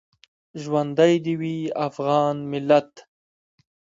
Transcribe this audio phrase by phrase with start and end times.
[0.61, 1.57] ژوندی دې وي
[1.87, 2.91] افغان ملت؟